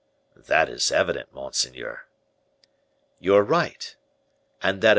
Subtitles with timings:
[0.35, 2.07] "That is evident, monseigneur."
[3.19, 3.95] "You are right.
[4.63, 4.89] And that of M.